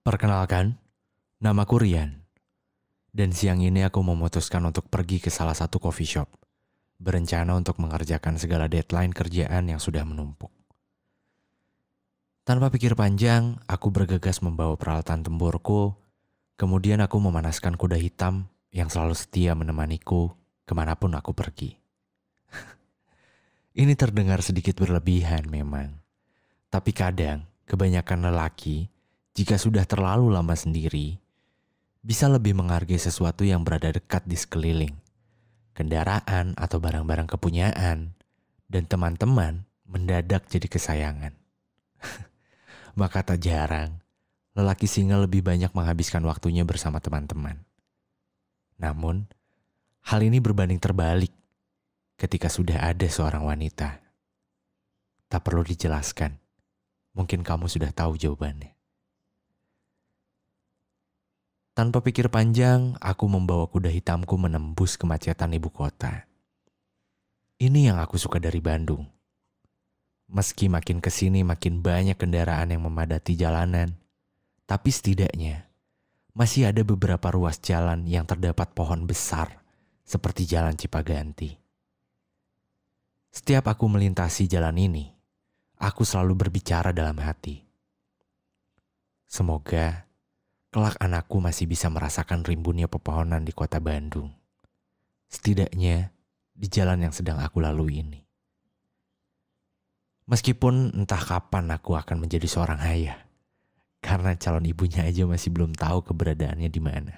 Perkenalkan, 0.00 0.80
namaku 1.44 1.84
Rian. 1.84 2.24
Dan 3.12 3.36
siang 3.36 3.60
ini 3.60 3.84
aku 3.84 4.00
memutuskan 4.00 4.64
untuk 4.64 4.88
pergi 4.88 5.20
ke 5.20 5.28
salah 5.28 5.52
satu 5.52 5.76
coffee 5.76 6.08
shop. 6.08 6.40
Berencana 6.96 7.52
untuk 7.52 7.76
mengerjakan 7.84 8.40
segala 8.40 8.64
deadline 8.64 9.12
kerjaan 9.12 9.68
yang 9.68 9.76
sudah 9.76 10.00
menumpuk. 10.08 10.48
Tanpa 12.48 12.72
pikir 12.72 12.96
panjang, 12.96 13.60
aku 13.68 13.92
bergegas 13.92 14.40
membawa 14.40 14.72
peralatan 14.80 15.20
tempurku. 15.20 15.92
Kemudian 16.56 17.04
aku 17.04 17.20
memanaskan 17.20 17.76
kuda 17.76 18.00
hitam 18.00 18.48
yang 18.72 18.88
selalu 18.88 19.12
setia 19.12 19.52
menemaniku 19.52 20.32
ke 20.64 20.72
mana 20.72 20.96
pun 20.96 21.12
aku 21.12 21.36
pergi. 21.36 21.76
Ini 23.84 23.92
terdengar 24.00 24.40
sedikit 24.40 24.80
berlebihan 24.80 25.44
memang. 25.44 26.00
Tapi 26.72 26.88
kadang, 26.96 27.44
kebanyakan 27.68 28.32
lelaki, 28.32 28.88
jika 29.40 29.56
sudah 29.56 29.88
terlalu 29.88 30.28
lama 30.28 30.52
sendiri, 30.52 31.16
bisa 32.04 32.28
lebih 32.28 32.52
menghargai 32.52 33.00
sesuatu 33.00 33.40
yang 33.40 33.64
berada 33.64 33.88
dekat 33.88 34.28
di 34.28 34.36
sekeliling. 34.36 34.92
Kendaraan 35.72 36.52
atau 36.60 36.76
barang-barang 36.76 37.24
kepunyaan, 37.24 38.12
dan 38.68 38.82
teman-teman 38.84 39.64
mendadak 39.88 40.44
jadi 40.44 40.68
kesayangan. 40.68 41.32
Maka 43.00 43.24
tak 43.24 43.40
jarang, 43.40 44.04
lelaki 44.52 44.84
single 44.84 45.24
lebih 45.24 45.40
banyak 45.40 45.72
menghabiskan 45.72 46.20
waktunya 46.28 46.68
bersama 46.68 47.00
teman-teman. 47.00 47.64
Namun, 48.76 49.24
hal 50.04 50.20
ini 50.20 50.36
berbanding 50.36 50.76
terbalik 50.76 51.32
ketika 52.20 52.52
sudah 52.52 52.92
ada 52.92 53.08
seorang 53.08 53.48
wanita. 53.48 54.04
Tak 55.32 55.40
perlu 55.40 55.64
dijelaskan 55.64 56.36
Mungkin 57.10 57.42
kamu 57.42 57.66
sudah 57.66 57.90
tahu 57.90 58.14
jawabannya. 58.14 58.79
Tanpa 61.70 62.02
pikir 62.02 62.26
panjang, 62.34 62.98
aku 62.98 63.30
membawa 63.30 63.70
kuda 63.70 63.94
hitamku 63.94 64.34
menembus 64.34 64.98
kemacetan 64.98 65.54
ibu 65.54 65.70
kota. 65.70 66.26
Ini 67.62 67.94
yang 67.94 67.98
aku 68.02 68.18
suka 68.18 68.42
dari 68.42 68.58
Bandung. 68.58 69.06
Meski 70.30 70.66
makin 70.66 70.98
ke 70.98 71.10
sini 71.14 71.46
makin 71.46 71.78
banyak 71.78 72.18
kendaraan 72.18 72.74
yang 72.74 72.82
memadati 72.82 73.38
jalanan, 73.38 73.94
tapi 74.66 74.90
setidaknya 74.90 75.70
masih 76.34 76.70
ada 76.70 76.82
beberapa 76.82 77.30
ruas 77.30 77.58
jalan 77.62 78.06
yang 78.06 78.26
terdapat 78.26 78.70
pohon 78.74 79.06
besar 79.06 79.62
seperti 80.02 80.46
jalan 80.50 80.74
Cipaganti. 80.74 81.54
Setiap 83.30 83.70
aku 83.70 83.86
melintasi 83.86 84.50
jalan 84.50 84.74
ini, 84.74 85.06
aku 85.78 86.02
selalu 86.02 86.46
berbicara 86.46 86.90
dalam 86.90 87.14
hati. 87.22 87.62
Semoga 89.30 90.09
kelak 90.70 90.94
anakku 91.02 91.42
masih 91.42 91.66
bisa 91.66 91.90
merasakan 91.90 92.46
rimbunnya 92.46 92.86
pepohonan 92.86 93.42
di 93.42 93.50
kota 93.50 93.82
Bandung. 93.82 94.30
Setidaknya 95.26 96.14
di 96.54 96.66
jalan 96.70 97.10
yang 97.10 97.14
sedang 97.14 97.42
aku 97.42 97.58
lalui 97.58 98.02
ini. 98.02 98.22
Meskipun 100.30 100.94
entah 100.94 101.18
kapan 101.18 101.74
aku 101.74 101.98
akan 101.98 102.22
menjadi 102.22 102.46
seorang 102.46 102.78
ayah, 102.86 103.18
karena 103.98 104.38
calon 104.38 104.62
ibunya 104.62 105.02
aja 105.02 105.26
masih 105.26 105.50
belum 105.50 105.74
tahu 105.74 106.06
keberadaannya 106.06 106.70
di 106.70 106.78
mana. 106.78 107.14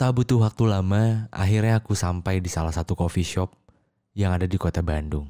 Tak 0.00 0.10
butuh 0.16 0.40
waktu 0.40 0.64
lama, 0.72 1.28
akhirnya 1.28 1.84
aku 1.84 1.92
sampai 1.92 2.40
di 2.40 2.48
salah 2.48 2.72
satu 2.72 2.96
coffee 2.96 3.28
shop 3.28 3.52
yang 4.16 4.32
ada 4.32 4.48
di 4.48 4.56
kota 4.56 4.80
Bandung, 4.80 5.28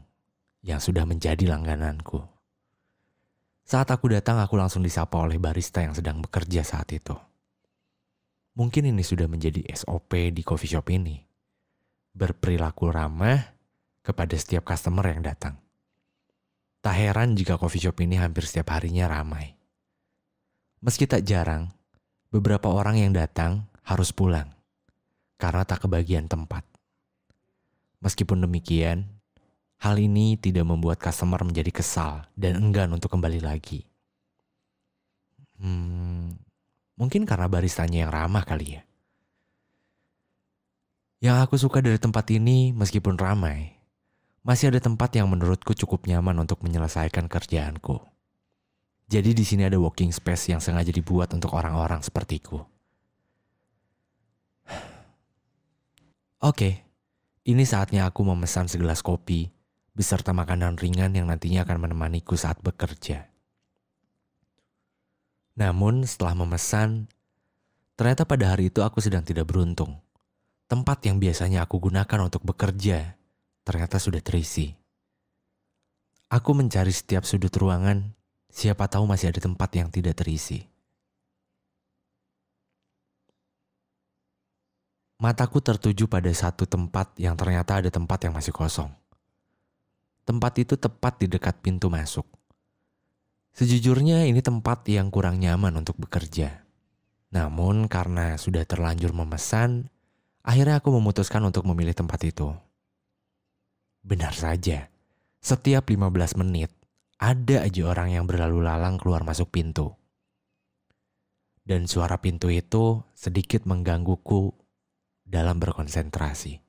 yang 0.63 0.79
sudah 0.79 1.03
menjadi 1.03 1.51
langgananku. 1.51 2.34
Saat 3.65 3.89
aku 3.89 4.13
datang, 4.13 4.45
aku 4.45 4.61
langsung 4.61 4.85
disapa 4.85 5.17
oleh 5.25 5.41
barista 5.41 5.81
yang 5.81 5.97
sedang 5.97 6.21
bekerja 6.21 6.61
saat 6.61 6.85
itu. 6.93 7.17
Mungkin 8.61 8.93
ini 8.93 9.01
sudah 9.01 9.25
menjadi 9.25 9.65
SOP 9.73 10.31
di 10.37 10.45
coffee 10.45 10.69
shop 10.69 10.93
ini. 10.93 11.17
Berperilaku 12.13 12.93
ramah 12.93 13.41
kepada 14.05 14.37
setiap 14.37 14.69
customer 14.69 15.09
yang 15.11 15.25
datang. 15.25 15.57
Tak 16.85 16.93
heran 16.93 17.33
jika 17.35 17.57
coffee 17.57 17.81
shop 17.81 17.97
ini 18.05 18.21
hampir 18.21 18.45
setiap 18.45 18.77
harinya 18.77 19.09
ramai. 19.09 19.57
Meski 20.85 21.09
tak 21.09 21.25
jarang, 21.25 21.73
beberapa 22.29 22.69
orang 22.69 23.01
yang 23.01 23.17
datang 23.17 23.65
harus 23.81 24.13
pulang 24.13 24.53
karena 25.41 25.65
tak 25.65 25.89
kebagian 25.89 26.29
tempat. 26.29 26.69
Meskipun 28.05 28.45
demikian, 28.45 29.14
hal 29.81 29.97
ini 29.99 30.39
tidak 30.39 30.65
membuat 30.69 31.01
customer 31.01 31.41
menjadi 31.43 31.71
kesal 31.75 32.29
dan 32.39 32.57
enggan 32.61 32.93
untuk 32.95 33.13
kembali 33.13 33.41
lagi. 33.43 33.85
Hmm, 35.59 36.35
mungkin 36.99 37.25
karena 37.25 37.47
baristanya 37.47 38.07
yang 38.07 38.13
ramah 38.13 38.45
kali 38.45 38.81
ya. 38.81 38.83
Yang 41.25 41.37
aku 41.41 41.55
suka 41.57 41.81
dari 41.81 41.97
tempat 41.97 42.29
ini, 42.37 42.77
meskipun 42.77 43.17
ramai, 43.17 43.81
masih 44.45 44.69
ada 44.69 44.81
tempat 44.83 45.09
yang 45.17 45.25
menurutku 45.25 45.73
cukup 45.73 46.05
nyaman 46.05 46.37
untuk 46.45 46.61
menyelesaikan 46.61 47.33
kerjaanku. 47.33 47.97
Jadi 49.09 49.33
di 49.33 49.45
sini 49.45 49.65
ada 49.65 49.81
walking 49.81 50.13
space 50.13 50.53
yang 50.53 50.61
sengaja 50.61 50.93
dibuat 50.93 51.33
untuk 51.33 51.57
orang-orang 51.57 52.05
sepertiku. 52.05 52.61
Oke, 54.69 54.85
okay, 56.45 56.75
ini 57.49 57.65
saatnya 57.65 58.05
aku 58.05 58.21
memesan 58.25 58.69
segelas 58.69 59.01
kopi 59.01 59.54
beserta 59.95 60.35
makanan 60.35 60.75
ringan 60.75 61.15
yang 61.15 61.31
nantinya 61.31 61.63
akan 61.63 61.89
menemaniku 61.89 62.35
saat 62.35 62.59
bekerja. 62.61 63.31
Namun 65.55 66.03
setelah 66.03 66.35
memesan, 66.35 67.07
ternyata 67.95 68.27
pada 68.27 68.51
hari 68.51 68.75
itu 68.75 68.83
aku 68.83 68.99
sedang 68.99 69.23
tidak 69.23 69.47
beruntung. 69.47 70.03
Tempat 70.67 71.07
yang 71.07 71.23
biasanya 71.23 71.63
aku 71.63 71.79
gunakan 71.79 72.27
untuk 72.27 72.43
bekerja 72.43 73.15
ternyata 73.63 74.03
sudah 74.03 74.19
terisi. 74.19 74.75
Aku 76.27 76.51
mencari 76.59 76.91
setiap 76.91 77.23
sudut 77.23 77.55
ruangan, 77.55 78.11
siapa 78.51 78.91
tahu 78.91 79.07
masih 79.07 79.31
ada 79.31 79.39
tempat 79.39 79.71
yang 79.79 79.95
tidak 79.95 80.19
terisi. 80.19 80.67
Mataku 85.23 85.63
tertuju 85.63 86.11
pada 86.11 86.29
satu 86.35 86.67
tempat 86.67 87.15
yang 87.23 87.39
ternyata 87.39 87.79
ada 87.79 87.89
tempat 87.89 88.27
yang 88.27 88.35
masih 88.35 88.51
kosong. 88.51 88.91
Tempat 90.25 90.57
itu 90.57 90.81
tepat 90.81 91.21
di 91.21 91.29
dekat 91.29 91.61
pintu 91.61 91.93
masuk. 91.93 92.25
Sejujurnya 93.53 94.25
ini 94.25 94.41
tempat 94.41 94.89
yang 94.89 95.13
kurang 95.13 95.39
nyaman 95.39 95.77
untuk 95.77 96.01
bekerja. 96.01 96.65
Namun 97.29 97.93
karena 97.93 98.41
sudah 98.41 98.65
terlanjur 98.65 99.13
memesan, 99.13 99.93
akhirnya 100.41 100.81
aku 100.81 100.91
memutuskan 100.97 101.45
untuk 101.45 101.69
memilih 101.69 101.93
tempat 101.93 102.25
itu. 102.25 102.57
Benar 104.01 104.33
saja, 104.33 104.89
setiap 105.45 105.93
15 105.93 106.41
menit 106.41 106.73
ada 107.21 107.69
aja 107.69 107.83
orang 107.85 108.17
yang 108.17 108.25
berlalu 108.25 108.65
lalang 108.65 108.97
keluar 108.97 109.29
masuk 109.29 109.53
pintu. 109.53 109.93
Dan 111.61 111.85
suara 111.85 112.17
pintu 112.17 112.49
itu 112.49 113.05
sedikit 113.13 113.69
menggangguku 113.69 114.57
dalam 115.25 115.61
berkonsentrasi. 115.61 116.64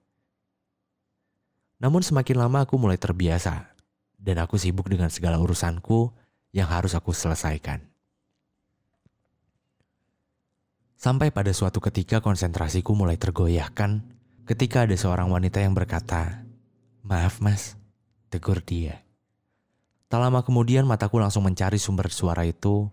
Namun 1.80 2.02
semakin 2.04 2.40
lama 2.40 2.64
aku 2.64 2.80
mulai 2.80 2.96
terbiasa 2.96 3.76
dan 4.16 4.40
aku 4.40 4.56
sibuk 4.56 4.88
dengan 4.88 5.12
segala 5.12 5.38
urusanku 5.38 6.16
yang 6.56 6.72
harus 6.72 6.96
aku 6.96 7.12
selesaikan. 7.12 7.84
Sampai 10.96 11.30
pada 11.30 11.52
suatu 11.52 11.84
ketika 11.84 12.24
konsentrasiku 12.24 12.96
mulai 12.96 13.20
tergoyahkan 13.20 14.02
ketika 14.48 14.88
ada 14.88 14.96
seorang 14.96 15.28
wanita 15.28 15.60
yang 15.60 15.76
berkata, 15.76 16.48
Maaf 17.06 17.44
mas, 17.44 17.78
tegur 18.32 18.64
dia. 18.64 19.04
Tak 20.08 20.22
lama 20.22 20.42
kemudian 20.42 20.88
mataku 20.88 21.20
langsung 21.20 21.44
mencari 21.44 21.78
sumber 21.78 22.08
suara 22.10 22.48
itu 22.48 22.88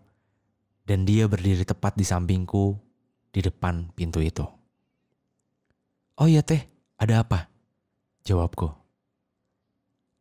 dan 0.82 1.06
dia 1.06 1.30
berdiri 1.30 1.62
tepat 1.62 1.94
di 1.94 2.04
sampingku 2.04 2.76
di 3.30 3.40
depan 3.40 3.94
pintu 3.94 4.18
itu. 4.20 4.44
Oh 6.18 6.28
iya 6.28 6.42
teh, 6.44 6.66
ada 6.98 7.24
apa? 7.24 7.51
Jawabku. 8.22 8.70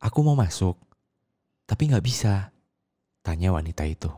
Aku 0.02 0.18
mau 0.26 0.34
masuk, 0.34 0.74
tapi 1.70 1.86
gak 1.86 2.02
bisa. 2.02 2.50
Tanya 3.22 3.54
wanita 3.54 3.86
itu. 3.86 4.10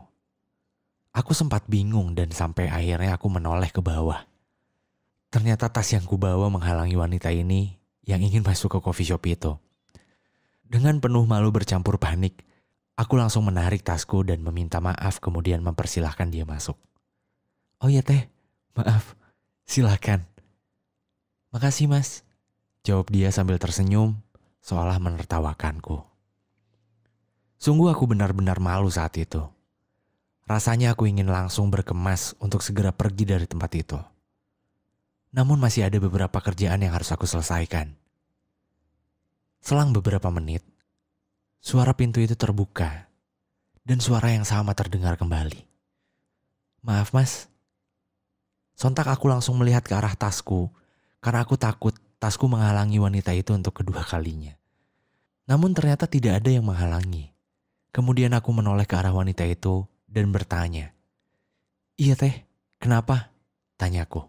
Aku 1.13 1.37
sempat 1.37 1.69
bingung 1.69 2.17
dan 2.17 2.33
sampai 2.33 2.65
akhirnya 2.65 3.13
aku 3.13 3.29
menoleh 3.29 3.69
ke 3.69 3.85
bawah. 3.85 4.25
Ternyata 5.29 5.69
tas 5.69 5.85
yang 5.93 6.01
kubawa 6.01 6.49
menghalangi 6.49 6.97
wanita 6.97 7.29
ini 7.29 7.77
yang 8.01 8.25
ingin 8.25 8.41
masuk 8.41 8.73
ke 8.73 8.79
coffee 8.81 9.05
shop 9.05 9.21
itu. 9.29 9.53
Dengan 10.65 10.97
penuh 10.97 11.29
malu 11.29 11.53
bercampur 11.53 12.01
panik, 12.01 12.41
aku 12.97 13.21
langsung 13.21 13.45
menarik 13.45 13.85
tasku 13.85 14.25
dan 14.25 14.41
meminta 14.41 14.81
maaf 14.81 15.21
kemudian 15.21 15.61
mempersilahkan 15.61 16.33
dia 16.33 16.41
masuk. 16.41 16.81
Oh 17.77 17.93
iya 17.93 18.01
teh, 18.01 18.25
maaf, 18.73 19.13
silakan. 19.69 20.25
Makasih 21.53 21.85
mas, 21.85 22.24
jawab 22.85 23.09
dia 23.09 23.33
sambil 23.33 23.57
tersenyum 23.57 24.21
seolah 24.61 25.01
menertawakanku. 25.01 26.05
Sungguh 27.57 27.89
aku 27.89 28.05
benar-benar 28.05 28.61
malu 28.61 28.93
saat 28.93 29.17
itu. 29.17 29.41
Rasanya 30.45 30.93
aku 30.93 31.09
ingin 31.09 31.25
langsung 31.25 31.73
berkemas 31.73 32.37
untuk 32.37 32.61
segera 32.61 32.93
pergi 32.93 33.25
dari 33.25 33.49
tempat 33.49 33.71
itu. 33.73 33.97
Namun 35.33 35.57
masih 35.57 35.89
ada 35.89 35.97
beberapa 35.97 36.37
kerjaan 36.37 36.85
yang 36.85 36.93
harus 36.93 37.09
aku 37.09 37.25
selesaikan. 37.25 37.97
Selang 39.65 39.89
beberapa 39.97 40.29
menit, 40.29 40.61
suara 41.57 41.97
pintu 41.97 42.21
itu 42.21 42.37
terbuka 42.37 43.09
dan 43.81 43.97
suara 43.97 44.29
yang 44.29 44.45
sama 44.45 44.77
terdengar 44.77 45.17
kembali. 45.17 45.65
Maaf 46.85 47.09
mas. 47.17 47.49
Sontak 48.77 49.09
aku 49.09 49.25
langsung 49.25 49.57
melihat 49.57 49.81
ke 49.81 49.97
arah 49.97 50.13
tasku 50.13 50.69
karena 51.17 51.41
aku 51.41 51.57
takut 51.57 51.97
tasku 52.25 52.49
menghalangi 52.49 52.97
wanita 52.97 53.37
itu 53.37 53.53
untuk 53.53 53.85
kedua 53.85 54.01
kalinya. 54.01 54.57
Namun 55.45 55.77
ternyata 55.77 56.09
tidak 56.09 56.41
ada 56.41 56.49
yang 56.49 56.65
menghalangi. 56.65 57.37
Kemudian 57.93 58.33
aku 58.33 58.49
menoleh 58.49 58.89
ke 58.89 58.97
arah 58.97 59.13
wanita 59.13 59.45
itu 59.45 59.85
dan 60.09 60.33
bertanya. 60.33 60.97
Iya 62.01 62.17
teh, 62.17 62.49
kenapa? 62.81 63.29
Tanyaku. 63.77 64.25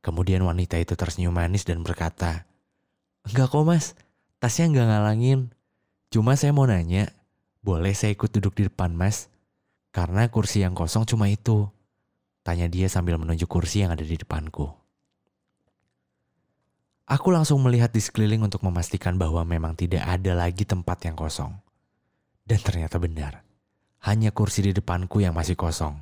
Kemudian 0.00 0.40
wanita 0.40 0.80
itu 0.80 0.96
tersenyum 0.96 1.36
manis 1.36 1.68
dan 1.68 1.84
berkata, 1.84 2.48
Enggak 3.28 3.52
kok 3.52 3.68
mas, 3.68 3.92
tasnya 4.40 4.72
enggak 4.72 4.88
ngalangin. 4.88 5.52
Cuma 6.08 6.32
saya 6.32 6.56
mau 6.56 6.64
nanya, 6.64 7.12
boleh 7.60 7.92
saya 7.92 8.16
ikut 8.16 8.32
duduk 8.40 8.56
di 8.56 8.72
depan 8.72 8.96
mas? 8.96 9.28
Karena 9.92 10.24
kursi 10.32 10.64
yang 10.64 10.72
kosong 10.72 11.04
cuma 11.04 11.28
itu. 11.28 11.68
Tanya 12.40 12.72
dia 12.72 12.88
sambil 12.88 13.20
menunjuk 13.20 13.52
kursi 13.52 13.84
yang 13.84 13.92
ada 13.92 14.00
di 14.00 14.16
depanku. 14.16 14.77
Aku 17.08 17.32
langsung 17.32 17.64
melihat 17.64 17.88
di 17.88 18.04
sekeliling 18.04 18.44
untuk 18.44 18.60
memastikan 18.60 19.16
bahwa 19.16 19.40
memang 19.48 19.72
tidak 19.72 20.04
ada 20.04 20.36
lagi 20.36 20.68
tempat 20.68 21.08
yang 21.08 21.16
kosong. 21.16 21.56
Dan 22.44 22.60
ternyata 22.60 23.00
benar 23.00 23.48
hanya 24.04 24.30
kursi 24.30 24.62
di 24.62 24.72
depanku 24.76 25.18
yang 25.18 25.34
masih 25.34 25.58
kosong. 25.58 25.98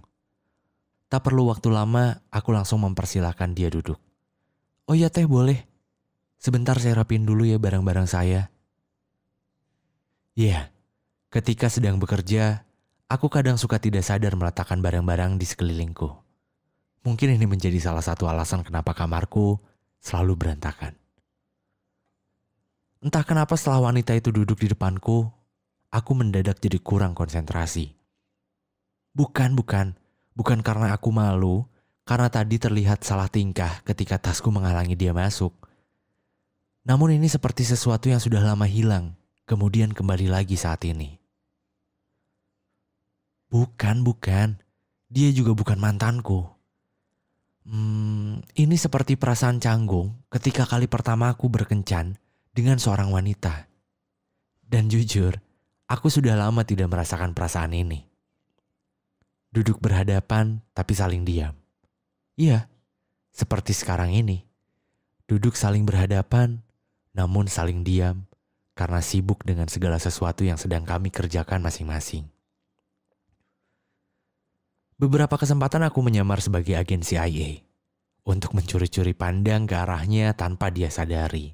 Tak 1.06 1.22
perlu 1.22 1.48
waktu 1.48 1.70
lama, 1.70 2.20
aku 2.28 2.50
langsung 2.52 2.82
mempersilahkan 2.82 3.54
dia 3.56 3.70
duduk. 3.70 3.96
Oh 4.90 4.94
iya 4.94 5.08
teh 5.08 5.24
boleh. 5.24 5.64
Sebentar 6.36 6.76
saya 6.76 6.98
rapin 7.00 7.24
dulu 7.24 7.46
ya 7.46 7.56
barang-barang 7.56 8.06
saya. 8.10 8.52
Iya, 10.36 10.68
ketika 11.32 11.72
sedang 11.72 11.96
bekerja, 11.96 12.68
aku 13.08 13.32
kadang 13.32 13.56
suka 13.56 13.80
tidak 13.80 14.04
sadar 14.04 14.36
meletakkan 14.36 14.84
barang-barang 14.84 15.40
di 15.40 15.46
sekelilingku. 15.48 16.10
Mungkin 17.06 17.38
ini 17.38 17.46
menjadi 17.48 17.78
salah 17.80 18.02
satu 18.04 18.28
alasan 18.28 18.66
kenapa 18.66 18.92
kamarku 18.92 19.56
selalu 20.00 20.34
berantakan. 20.38 20.96
Entah 23.04 23.22
kenapa 23.22 23.54
setelah 23.54 23.92
wanita 23.92 24.16
itu 24.16 24.32
duduk 24.32 24.58
di 24.58 24.72
depanku, 24.72 25.28
aku 25.92 26.10
mendadak 26.16 26.58
jadi 26.58 26.80
kurang 26.80 27.12
konsentrasi. 27.12 27.92
Bukan, 29.12 29.52
bukan. 29.52 29.94
Bukan 30.36 30.60
karena 30.60 30.92
aku 30.96 31.12
malu, 31.12 31.64
karena 32.08 32.32
tadi 32.32 32.56
terlihat 32.56 33.04
salah 33.04 33.28
tingkah 33.28 33.84
ketika 33.84 34.16
tasku 34.16 34.48
menghalangi 34.48 34.96
dia 34.96 35.12
masuk. 35.12 35.52
Namun 36.86 37.18
ini 37.18 37.28
seperti 37.28 37.66
sesuatu 37.66 38.08
yang 38.08 38.22
sudah 38.22 38.40
lama 38.40 38.64
hilang, 38.64 39.18
kemudian 39.44 39.92
kembali 39.92 40.30
lagi 40.30 40.54
saat 40.54 40.86
ini. 40.88 41.18
Bukan, 43.52 44.02
bukan. 44.02 44.58
Dia 45.06 45.30
juga 45.30 45.54
bukan 45.54 45.78
mantanku. 45.78 46.55
Hmm, 47.66 48.46
ini 48.54 48.78
seperti 48.78 49.18
perasaan 49.18 49.58
canggung 49.58 50.22
ketika 50.30 50.62
kali 50.62 50.86
pertama 50.86 51.34
aku 51.34 51.50
berkencan 51.50 52.14
dengan 52.54 52.78
seorang 52.78 53.10
wanita. 53.10 53.66
Dan 54.66 54.86
jujur, 54.86 55.38
Aku 55.86 56.10
sudah 56.10 56.34
lama 56.34 56.66
tidak 56.66 56.90
merasakan 56.90 57.30
perasaan 57.30 57.70
ini. 57.70 58.10
Duduk 59.54 59.78
berhadapan 59.78 60.58
tapi 60.74 60.98
saling 60.98 61.22
diam. 61.22 61.54
Iya, 62.34 62.66
seperti 63.30 63.70
sekarang 63.70 64.10
ini. 64.10 64.42
Duduk 65.30 65.54
saling 65.54 65.86
berhadapan 65.86 66.58
namun 67.14 67.46
saling 67.46 67.86
diam 67.86 68.26
karena 68.74 68.98
sibuk 68.98 69.46
dengan 69.46 69.70
segala 69.70 70.02
sesuatu 70.02 70.42
yang 70.42 70.58
sedang 70.58 70.82
kami 70.82 71.14
kerjakan 71.14 71.62
masing-masing. 71.62 72.26
Beberapa 74.96 75.36
kesempatan 75.36 75.84
aku 75.84 76.00
menyamar 76.00 76.40
sebagai 76.40 76.72
agen 76.76 77.04
CIA 77.04 77.60
untuk 78.24 78.56
mencuri-curi 78.56 79.12
pandang 79.12 79.68
ke 79.68 79.76
arahnya 79.76 80.32
tanpa 80.32 80.72
dia 80.72 80.88
sadari. 80.88 81.52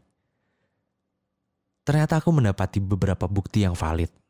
Ternyata 1.82 2.22
aku 2.22 2.30
mendapati 2.30 2.78
beberapa 2.78 3.26
bukti 3.26 3.66
yang 3.66 3.74
valid 3.74 4.22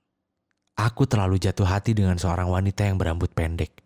Aku 0.73 1.05
terlalu 1.05 1.37
jatuh 1.37 1.69
hati 1.69 1.93
dengan 1.93 2.17
seorang 2.17 2.49
wanita 2.49 2.89
yang 2.89 2.97
berambut 2.97 3.29
pendek. 3.37 3.85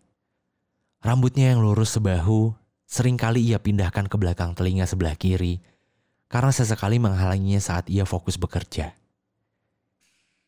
Rambutnya 1.03 1.51
yang 1.51 1.59
lurus 1.59 1.99
sebahu, 1.99 2.55
sering 2.87 3.19
kali 3.19 3.43
ia 3.43 3.59
pindahkan 3.59 4.07
ke 4.07 4.15
belakang 4.15 4.55
telinga 4.55 4.87
sebelah 4.87 5.19
kiri 5.19 5.59
karena 6.31 6.51
sesekali 6.55 6.95
menghalanginya 6.95 7.59
saat 7.59 7.91
ia 7.91 8.07
fokus 8.07 8.39
bekerja. 8.39 8.95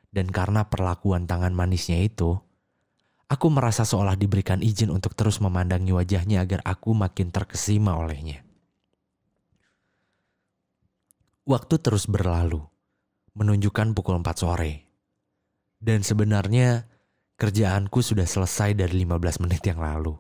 Dan 0.10 0.32
karena 0.32 0.66
perlakuan 0.72 1.28
tangan 1.28 1.52
manisnya 1.52 2.00
itu, 2.00 2.40
aku 3.30 3.48
merasa 3.54 3.86
seolah 3.86 4.18
diberikan 4.18 4.60
izin 4.66 4.90
untuk 4.90 5.14
terus 5.14 5.38
memandangi 5.38 5.94
wajahnya 5.94 6.42
agar 6.42 6.66
aku 6.66 6.98
makin 6.98 7.30
terkesima 7.30 7.96
olehnya. 7.96 8.42
Waktu 11.46 11.82
terus 11.82 12.06
berlalu, 12.06 12.62
menunjukkan 13.38 13.94
pukul 13.98 14.22
4 14.22 14.38
sore. 14.38 14.74
Dan 15.80 16.04
sebenarnya 16.04 16.86
kerjaanku 17.40 18.04
sudah 18.04 18.28
selesai 18.28 18.76
dari 18.76 19.08
15 19.08 19.42
menit 19.48 19.64
yang 19.64 19.80
lalu. 19.80 20.14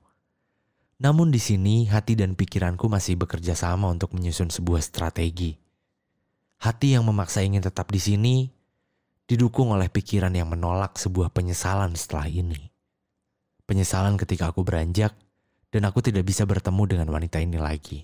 Namun 1.03 1.29
di 1.29 1.37
sini 1.37 1.85
hati 1.85 2.15
dan 2.15 2.33
pikiranku 2.33 2.87
masih 2.87 3.19
bekerja 3.19 3.53
sama 3.53 3.91
untuk 3.91 4.15
menyusun 4.15 4.49
sebuah 4.49 4.79
strategi. 4.79 5.59
Hati 6.59 6.95
yang 6.95 7.07
memaksa 7.07 7.43
ingin 7.43 7.63
tetap 7.63 7.91
di 7.91 7.99
sini 7.99 8.35
didukung 9.29 9.71
oleh 9.71 9.87
pikiran 9.87 10.33
yang 10.33 10.49
menolak 10.49 10.97
sebuah 10.97 11.31
penyesalan 11.31 11.93
setelah 11.95 12.27
ini. 12.27 12.68
Penyesalan 13.69 14.17
ketika 14.17 14.49
aku 14.49 14.65
beranjak 14.65 15.13
dan 15.69 15.85
aku 15.85 16.01
tidak 16.01 16.25
bisa 16.25 16.41
bertemu 16.41 16.89
dengan 16.89 17.07
wanita 17.13 17.37
ini 17.37 17.61
lagi. 17.61 18.01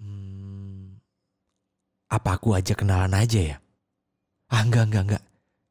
Hmm, 0.00 0.96
apa 2.08 2.40
aku 2.40 2.56
aja 2.56 2.72
kenalan 2.72 3.12
aja 3.12 3.52
ya? 3.52 3.56
Ah 4.48 4.64
enggak, 4.64 4.88
enggak, 4.88 5.04
enggak. 5.04 5.24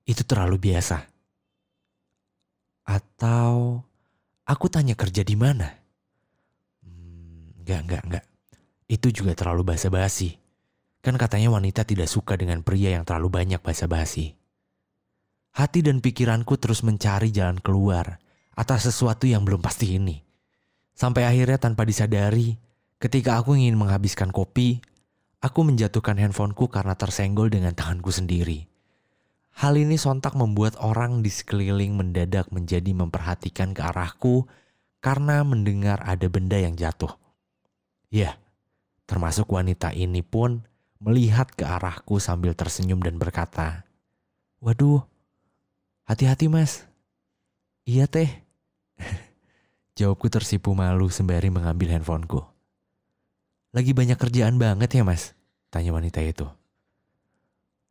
Itu 0.06 0.22
terlalu 0.22 0.70
biasa. 0.70 1.02
Atau 2.86 3.82
aku 4.46 4.66
tanya 4.70 4.94
kerja 4.94 5.26
di 5.26 5.34
mana? 5.34 5.66
Hmm, 6.86 7.58
enggak, 7.58 7.82
enggak, 7.90 8.02
enggak. 8.06 8.26
Itu 8.86 9.10
juga 9.10 9.34
terlalu 9.34 9.74
basa-basi. 9.74 10.38
Kan 11.02 11.18
katanya 11.18 11.50
wanita 11.58 11.90
tidak 11.90 12.06
suka 12.06 12.38
dengan 12.38 12.62
pria 12.62 12.94
yang 12.94 13.02
terlalu 13.02 13.34
banyak 13.34 13.66
basa-basi. 13.66 14.37
Hati 15.58 15.82
dan 15.82 16.06
pikiranku 16.06 16.54
terus 16.62 16.86
mencari 16.86 17.34
jalan 17.34 17.58
keluar 17.58 18.22
atas 18.54 18.86
sesuatu 18.86 19.26
yang 19.26 19.42
belum 19.42 19.66
pasti 19.66 19.98
ini. 19.98 20.22
Sampai 20.94 21.26
akhirnya 21.26 21.58
tanpa 21.58 21.82
disadari, 21.82 22.54
ketika 23.02 23.42
aku 23.42 23.58
ingin 23.58 23.74
menghabiskan 23.74 24.30
kopi, 24.30 24.82
Aku 25.38 25.62
menjatuhkan 25.62 26.18
handphoneku 26.18 26.66
karena 26.66 26.98
tersenggol 26.98 27.54
dengan 27.54 27.70
tanganku 27.78 28.10
sendiri. 28.10 28.66
Hal 29.62 29.78
ini 29.78 29.94
sontak 29.94 30.34
membuat 30.34 30.74
orang 30.82 31.22
di 31.22 31.30
sekeliling 31.30 31.94
mendadak 31.94 32.50
menjadi 32.50 32.90
memperhatikan 32.98 33.74
ke 33.78 33.82
arahku 33.86 34.50
karena 34.98 35.46
mendengar 35.46 36.02
ada 36.02 36.26
benda 36.26 36.58
yang 36.58 36.74
jatuh. 36.74 37.14
Ya, 38.10 38.42
termasuk 39.06 39.46
wanita 39.54 39.94
ini 39.94 40.26
pun 40.26 40.66
melihat 40.98 41.54
ke 41.54 41.66
arahku 41.70 42.18
sambil 42.18 42.58
tersenyum 42.58 42.98
dan 43.06 43.22
berkata, 43.22 43.86
Waduh, 44.58 45.06
hati-hati 46.08 46.48
mas. 46.48 46.88
Iya 47.84 48.08
teh. 48.08 48.32
Jawabku 50.00 50.32
tersipu 50.32 50.72
malu 50.72 51.12
sembari 51.12 51.52
mengambil 51.52 51.94
handphoneku. 52.00 52.42
Lagi 53.76 53.92
banyak 53.92 54.16
kerjaan 54.16 54.56
banget 54.56 54.96
ya 54.96 55.04
mas? 55.04 55.36
Tanya 55.68 55.92
wanita 55.92 56.24
itu. 56.24 56.48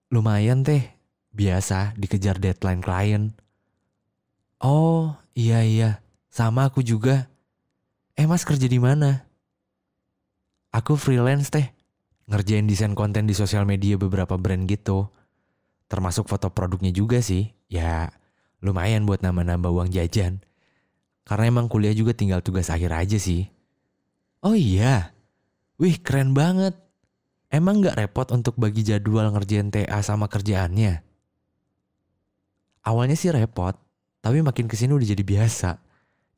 Lumayan 0.09 0.65
teh, 0.65 0.97
biasa 1.37 1.93
dikejar 2.01 2.41
deadline 2.41 2.81
klien. 2.81 3.37
Oh 4.65 5.13
iya 5.37 5.61
iya, 5.61 6.01
sama 6.33 6.73
aku 6.73 6.81
juga. 6.81 7.29
Eh 8.17 8.25
mas 8.25 8.49
kerja 8.49 8.65
di 8.65 8.81
mana? 8.81 9.29
Aku 10.73 10.97
freelance 10.97 11.53
teh, 11.53 11.69
ngerjain 12.29 12.65
desain 12.65 12.97
konten 12.97 13.29
di 13.29 13.37
sosial 13.37 13.69
media 13.69 14.01
beberapa 14.01 14.41
brand 14.41 14.65
gitu. 14.65 15.13
Termasuk 15.89 16.29
foto 16.29 16.49
produknya 16.53 16.93
juga 16.93 17.21
sih. 17.21 17.56
Ya 17.67 18.15
lumayan 18.63 19.05
buat 19.07 19.23
nambah-nambah 19.23 19.71
uang 19.71 19.91
jajan. 19.95 20.43
Karena 21.27 21.51
emang 21.51 21.67
kuliah 21.67 21.95
juga 21.95 22.15
tinggal 22.15 22.43
tugas 22.43 22.71
akhir 22.71 22.95
aja 22.95 23.19
sih. 23.19 23.51
Oh 24.47 24.55
iya, 24.55 25.17
Wih 25.77 26.01
keren 26.01 26.33
banget. 26.33 26.73
Emang 27.53 27.85
gak 27.85 28.01
repot 28.01 28.29
untuk 28.33 28.57
bagi 28.57 28.83
jadwal 28.83 29.29
ngerjain 29.33 29.69
TA 29.69 30.01
sama 30.01 30.27
kerjaannya? 30.27 31.05
Awalnya 32.87 33.17
sih 33.19 33.31
repot, 33.31 33.77
Tapi 34.25 34.43
makin 34.43 34.67
ke 34.67 34.75
sini 34.75 34.91
udah 34.91 35.07
jadi 35.07 35.23
biasa. 35.23 35.79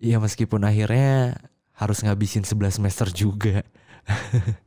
Ya 0.02 0.20
meskipun 0.20 0.60
akhirnya 0.60 1.40
harus 1.72 2.04
ngabisin 2.04 2.44
11 2.44 2.76
semester 2.82 3.08
juga. 3.08 3.64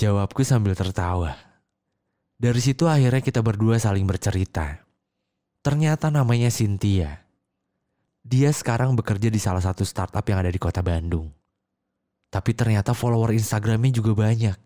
Jawabku 0.00 0.42
sambil 0.42 0.74
tertawa. 0.74 1.38
Dari 2.34 2.58
situ 2.58 2.90
akhirnya 2.90 3.22
kita 3.22 3.38
berdua 3.46 3.78
saling 3.78 4.02
bercerita. 4.02 4.83
Ternyata 5.64 6.12
namanya 6.12 6.52
Cynthia. 6.52 7.24
Dia 8.20 8.52
sekarang 8.52 8.92
bekerja 9.00 9.32
di 9.32 9.40
salah 9.40 9.64
satu 9.64 9.80
startup 9.80 10.20
yang 10.28 10.44
ada 10.44 10.52
di 10.52 10.60
kota 10.60 10.84
Bandung. 10.84 11.32
Tapi 12.28 12.52
ternyata 12.52 12.92
follower 12.92 13.32
Instagramnya 13.32 13.96
juga 13.96 14.12
banyak. 14.12 14.60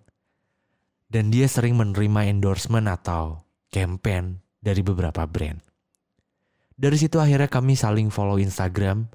Dan 1.07 1.31
dia 1.31 1.47
sering 1.47 1.79
menerima 1.79 2.27
endorsement 2.35 2.91
atau 2.91 3.47
campaign 3.71 4.43
dari 4.59 4.83
beberapa 4.83 5.23
brand. 5.23 5.63
Dari 6.75 6.99
situ 6.99 7.23
akhirnya 7.23 7.47
kami 7.47 7.79
saling 7.79 8.11
follow 8.11 8.43
Instagram. 8.43 9.07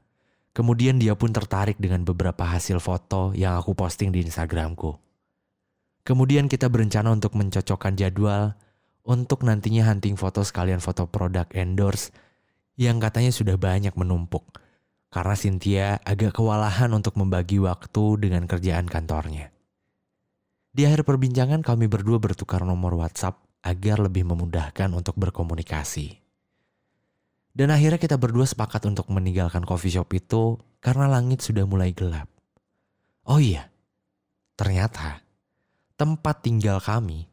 Kemudian 0.55 1.03
dia 1.03 1.19
pun 1.19 1.35
tertarik 1.35 1.75
dengan 1.83 2.07
beberapa 2.07 2.47
hasil 2.47 2.79
foto 2.79 3.35
yang 3.35 3.59
aku 3.59 3.75
posting 3.75 4.15
di 4.15 4.23
Instagramku. 4.23 4.95
Kemudian 6.07 6.47
kita 6.47 6.71
berencana 6.71 7.11
untuk 7.11 7.35
mencocokkan 7.35 7.99
jadwal 7.99 8.55
untuk 9.03 9.43
nantinya 9.43 9.91
hunting 9.91 10.15
foto 10.15 10.43
sekalian 10.47 10.79
foto 10.79 11.07
produk 11.11 11.47
endorse 11.51 12.15
yang 12.79 12.97
katanya 13.03 13.29
sudah 13.35 13.59
banyak 13.59 13.93
menumpuk 13.99 14.47
karena 15.13 15.35
Cynthia 15.37 15.87
agak 16.01 16.33
kewalahan 16.33 16.89
untuk 16.89 17.13
membagi 17.19 17.61
waktu 17.61 18.17
dengan 18.17 18.49
kerjaan 18.49 18.89
kantornya. 18.89 19.53
Di 20.73 20.89
akhir 20.89 21.05
perbincangan 21.05 21.61
kami 21.61 21.85
berdua 21.85 22.17
bertukar 22.17 22.65
nomor 22.65 22.97
WhatsApp 22.97 23.37
agar 23.61 24.01
lebih 24.01 24.25
memudahkan 24.25 24.89
untuk 24.89 25.13
berkomunikasi. 25.21 26.17
Dan 27.53 27.69
akhirnya 27.69 28.01
kita 28.01 28.17
berdua 28.17 28.49
sepakat 28.49 28.89
untuk 28.89 29.05
meninggalkan 29.13 29.61
coffee 29.61 29.93
shop 29.93 30.09
itu 30.17 30.57
karena 30.81 31.05
langit 31.05 31.45
sudah 31.45 31.69
mulai 31.69 31.93
gelap. 31.93 32.25
Oh 33.29 33.37
iya, 33.37 33.69
ternyata 34.57 35.21
tempat 35.93 36.41
tinggal 36.41 36.81
kami 36.81 37.29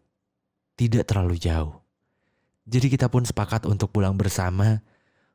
tidak 0.80 1.04
terlalu 1.04 1.36
jauh. 1.36 1.76
Jadi 2.64 2.88
kita 2.88 3.12
pun 3.12 3.28
sepakat 3.28 3.68
untuk 3.68 3.92
pulang 3.92 4.16
bersama 4.16 4.80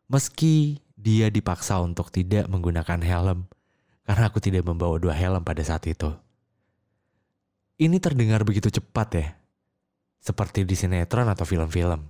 meski 0.10 0.82
dia 0.98 1.30
dipaksa 1.30 1.78
untuk 1.86 2.10
tidak 2.10 2.50
menggunakan 2.50 2.98
helm 3.06 3.46
karena 4.10 4.26
aku 4.26 4.42
tidak 4.42 4.66
membawa 4.66 4.98
dua 4.98 5.14
helm 5.14 5.46
pada 5.46 5.62
saat 5.62 5.86
itu. 5.86 6.10
Ini 7.78 8.02
terdengar 8.02 8.42
begitu 8.42 8.74
cepat 8.74 9.10
ya, 9.14 9.38
seperti 10.18 10.66
di 10.66 10.74
sinetron 10.74 11.30
atau 11.30 11.46
film-film. 11.46 12.10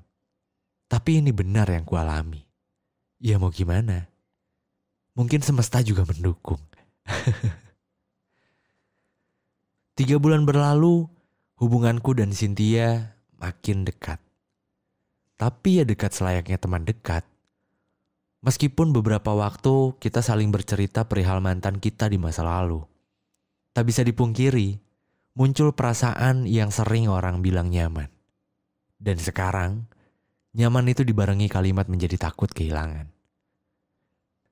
Tapi 0.88 1.20
ini 1.20 1.36
benar 1.36 1.68
yang 1.68 1.84
kualami. 1.84 2.40
Ya 3.20 3.36
mau 3.42 3.50
gimana? 3.50 4.08
Mungkin 5.18 5.42
semesta 5.42 5.82
juga 5.82 6.06
mendukung. 6.06 6.62
Tiga 9.98 10.22
bulan 10.22 10.46
berlalu, 10.46 11.10
hubunganku 11.58 12.14
dan 12.14 12.30
Cynthia 12.30 13.15
makin 13.46 13.86
dekat. 13.86 14.18
Tapi 15.38 15.82
ya 15.82 15.84
dekat 15.86 16.18
selayaknya 16.18 16.58
teman 16.58 16.82
dekat. 16.82 17.22
Meskipun 18.42 18.94
beberapa 18.94 19.34
waktu 19.38 19.98
kita 20.02 20.26
saling 20.26 20.50
bercerita 20.50 21.06
perihal 21.06 21.42
mantan 21.42 21.78
kita 21.78 22.10
di 22.10 22.18
masa 22.18 22.42
lalu. 22.42 22.82
Tak 23.74 23.86
bisa 23.86 24.02
dipungkiri, 24.02 24.82
muncul 25.38 25.74
perasaan 25.74 26.50
yang 26.50 26.74
sering 26.74 27.10
orang 27.12 27.46
bilang 27.46 27.70
nyaman. 27.70 28.10
Dan 28.96 29.20
sekarang, 29.20 29.86
nyaman 30.56 30.90
itu 30.90 31.04
dibarengi 31.04 31.52
kalimat 31.52 31.86
menjadi 31.92 32.16
takut 32.30 32.50
kehilangan. 32.50 33.12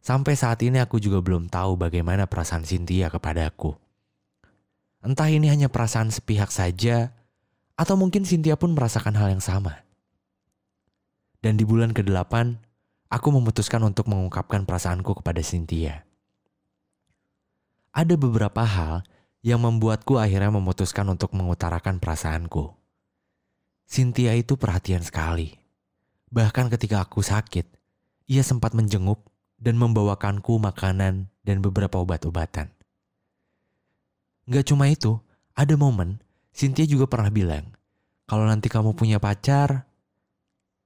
Sampai 0.04 0.36
saat 0.36 0.60
ini 0.68 0.84
aku 0.84 1.00
juga 1.00 1.24
belum 1.24 1.48
tahu 1.48 1.80
bagaimana 1.80 2.28
perasaan 2.28 2.68
Cynthia 2.68 3.08
kepadaku. 3.08 3.72
Entah 5.00 5.32
ini 5.32 5.48
hanya 5.48 5.72
perasaan 5.72 6.12
sepihak 6.12 6.52
saja, 6.52 7.16
atau 7.74 7.96
mungkin 7.98 8.24
Cynthia 8.24 8.54
pun 8.58 8.74
merasakan 8.78 9.18
hal 9.18 9.34
yang 9.34 9.44
sama. 9.44 9.82
Dan 11.44 11.60
di 11.60 11.68
bulan 11.68 11.92
ke-8, 11.92 12.56
aku 13.12 13.28
memutuskan 13.34 13.84
untuk 13.84 14.08
mengungkapkan 14.08 14.64
perasaanku 14.64 15.20
kepada 15.20 15.44
Cynthia. 15.44 16.08
Ada 17.94 18.16
beberapa 18.18 18.64
hal 18.64 19.06
yang 19.44 19.60
membuatku 19.60 20.18
akhirnya 20.18 20.50
memutuskan 20.50 21.06
untuk 21.12 21.36
mengutarakan 21.36 22.00
perasaanku. 22.00 22.74
Cynthia 23.86 24.34
itu 24.34 24.56
perhatian 24.56 25.04
sekali. 25.04 25.60
Bahkan 26.34 26.72
ketika 26.74 27.04
aku 27.04 27.22
sakit, 27.22 27.68
ia 28.26 28.42
sempat 28.42 28.74
menjenguk 28.74 29.22
dan 29.60 29.78
membawakanku 29.78 30.58
makanan 30.58 31.30
dan 31.44 31.58
beberapa 31.60 32.00
obat-obatan. 32.00 32.72
Gak 34.48 34.66
cuma 34.72 34.90
itu, 34.90 35.20
ada 35.54 35.76
momen 35.78 36.24
Cynthia 36.54 36.86
juga 36.86 37.10
pernah 37.10 37.34
bilang, 37.34 37.74
kalau 38.30 38.46
nanti 38.48 38.72
kamu 38.72 38.94
punya 38.96 39.18
pacar, 39.18 39.90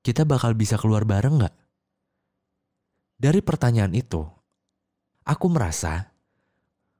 kita 0.02 0.24
bakal 0.24 0.56
bisa 0.56 0.80
keluar 0.80 1.04
bareng 1.04 1.44
gak? 1.44 1.56
Dari 3.20 3.44
pertanyaan 3.46 3.92
itu, 3.92 4.24
aku 5.28 5.46
merasa 5.52 6.10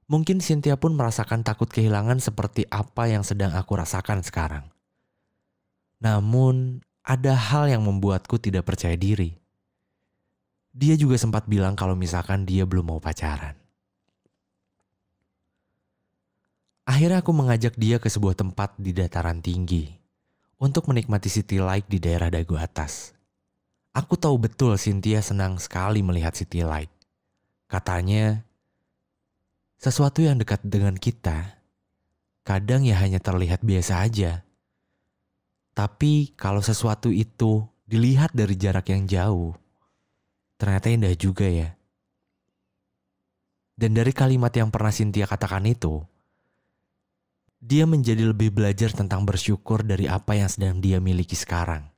mungkin 0.06 0.44
Cynthia 0.44 0.76
pun 0.76 0.94
merasakan 0.94 1.42
takut 1.42 1.66
kehilangan 1.66 2.22
seperti 2.22 2.68
apa 2.70 3.10
yang 3.10 3.26
sedang 3.26 3.56
aku 3.56 3.74
rasakan 3.74 4.22
sekarang. 4.22 4.70
Namun, 5.98 6.84
ada 7.02 7.34
hal 7.34 7.66
yang 7.66 7.82
membuatku 7.82 8.38
tidak 8.38 8.68
percaya 8.68 8.94
diri. 8.94 9.34
Dia 10.70 10.94
juga 10.94 11.18
sempat 11.18 11.50
bilang 11.50 11.74
kalau 11.74 11.98
misalkan 11.98 12.46
dia 12.46 12.62
belum 12.62 12.94
mau 12.94 13.00
pacaran. 13.02 13.57
Akhirnya 16.88 17.20
aku 17.20 17.36
mengajak 17.36 17.76
dia 17.76 18.00
ke 18.00 18.08
sebuah 18.08 18.32
tempat 18.32 18.72
di 18.80 18.96
dataran 18.96 19.44
tinggi 19.44 19.92
untuk 20.56 20.88
menikmati 20.88 21.28
city 21.28 21.60
light 21.60 21.84
di 21.84 22.00
daerah 22.00 22.32
dagu 22.32 22.56
atas. 22.56 23.12
Aku 23.92 24.16
tahu 24.16 24.40
betul 24.40 24.72
Cynthia 24.80 25.20
senang 25.20 25.60
sekali 25.60 26.00
melihat 26.00 26.32
City 26.32 26.62
Light. 26.62 26.92
Katanya, 27.66 28.46
sesuatu 29.76 30.22
yang 30.22 30.40
dekat 30.40 30.64
dengan 30.64 30.94
kita 30.94 31.60
kadang 32.46 32.86
ya 32.86 32.96
hanya 33.04 33.20
terlihat 33.20 33.60
biasa 33.60 34.00
aja. 34.06 34.46
Tapi 35.76 36.32
kalau 36.40 36.64
sesuatu 36.64 37.12
itu 37.12 37.68
dilihat 37.84 38.32
dari 38.32 38.56
jarak 38.56 38.88
yang 38.88 39.04
jauh, 39.04 39.52
ternyata 40.56 40.88
indah 40.88 41.12
juga 41.18 41.44
ya. 41.44 41.76
Dan 43.76 43.94
dari 43.94 44.10
kalimat 44.10 44.50
yang 44.54 44.72
pernah 44.72 44.90
Cynthia 44.90 45.26
katakan 45.26 45.66
itu, 45.66 46.02
dia 47.58 47.84
menjadi 47.90 48.30
lebih 48.30 48.54
belajar 48.54 48.94
tentang 48.94 49.26
bersyukur 49.26 49.82
dari 49.82 50.06
apa 50.06 50.38
yang 50.38 50.46
sedang 50.46 50.78
dia 50.78 51.02
miliki 51.02 51.34
sekarang. 51.34 51.90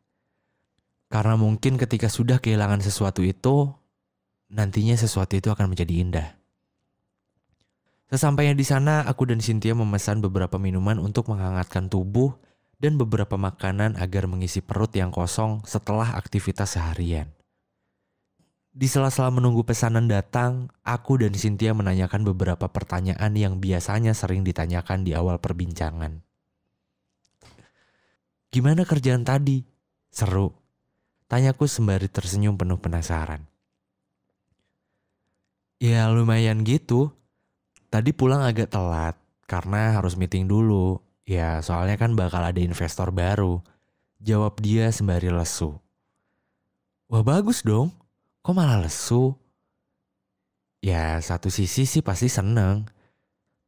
Karena 1.10 1.36
mungkin 1.36 1.76
ketika 1.76 2.08
sudah 2.08 2.40
kehilangan 2.40 2.80
sesuatu 2.80 3.20
itu, 3.20 3.68
nantinya 4.48 4.96
sesuatu 4.96 5.36
itu 5.36 5.52
akan 5.52 5.74
menjadi 5.74 5.94
indah. 6.00 6.28
Sesampainya 8.10 8.58
di 8.58 8.66
sana, 8.66 9.06
aku 9.06 9.26
dan 9.30 9.38
Cynthia 9.38 9.74
memesan 9.74 10.18
beberapa 10.18 10.58
minuman 10.58 10.98
untuk 10.98 11.30
menghangatkan 11.30 11.86
tubuh 11.86 12.34
dan 12.82 12.98
beberapa 12.98 13.38
makanan 13.38 14.00
agar 14.00 14.26
mengisi 14.26 14.58
perut 14.64 14.90
yang 14.96 15.14
kosong 15.14 15.62
setelah 15.62 16.18
aktivitas 16.18 16.74
seharian. 16.74 17.30
Di 18.70 18.86
sela-sela 18.86 19.34
menunggu 19.34 19.66
pesanan 19.66 20.06
datang, 20.06 20.70
aku 20.86 21.18
dan 21.18 21.34
Cynthia 21.34 21.74
menanyakan 21.74 22.22
beberapa 22.22 22.70
pertanyaan 22.70 23.34
yang 23.34 23.58
biasanya 23.58 24.14
sering 24.14 24.46
ditanyakan 24.46 25.02
di 25.02 25.10
awal 25.10 25.42
perbincangan. 25.42 26.22
Gimana 28.54 28.86
kerjaan 28.86 29.26
tadi? 29.26 29.66
Seru. 30.10 30.54
Tanyaku 31.26 31.66
sembari 31.66 32.06
tersenyum 32.06 32.54
penuh 32.54 32.78
penasaran. 32.78 33.46
Ya 35.82 36.06
lumayan 36.10 36.62
gitu. 36.62 37.10
Tadi 37.90 38.14
pulang 38.14 38.42
agak 38.42 38.70
telat 38.70 39.18
karena 39.50 39.98
harus 39.98 40.14
meeting 40.14 40.46
dulu. 40.46 41.02
Ya 41.26 41.58
soalnya 41.62 41.98
kan 41.98 42.14
bakal 42.14 42.42
ada 42.42 42.58
investor 42.62 43.10
baru. 43.10 43.62
Jawab 44.22 44.62
dia 44.62 44.90
sembari 44.94 45.30
lesu. 45.30 45.74
Wah 47.10 47.26
bagus 47.26 47.66
dong. 47.66 47.99
Kok 48.40 48.54
malah 48.56 48.80
lesu? 48.80 49.36
Ya 50.80 51.20
satu 51.20 51.52
sisi 51.52 51.84
sih 51.84 52.00
pasti 52.00 52.32
seneng. 52.32 52.88